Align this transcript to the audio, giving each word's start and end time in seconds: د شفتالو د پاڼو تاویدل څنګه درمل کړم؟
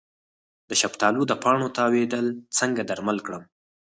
د 0.69 0.71
شفتالو 0.81 1.21
د 1.27 1.33
پاڼو 1.43 1.67
تاویدل 1.77 2.25
څنګه 2.59 2.81
درمل 2.89 3.17
کړم؟ 3.25 3.43